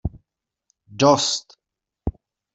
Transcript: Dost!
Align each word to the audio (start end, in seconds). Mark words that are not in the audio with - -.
Dost! 1.01 1.59